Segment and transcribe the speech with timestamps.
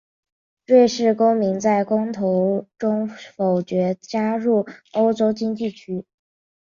[0.65, 6.07] 瑞士公民在公投中否决加入欧洲经济区。